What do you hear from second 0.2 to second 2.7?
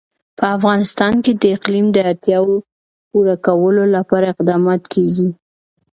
په افغانستان کې د اقلیم د اړتیاوو